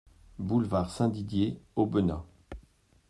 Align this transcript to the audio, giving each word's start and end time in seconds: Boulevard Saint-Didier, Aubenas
Boulevard 0.39 0.89
Saint-Didier, 0.89 1.59
Aubenas 1.75 2.23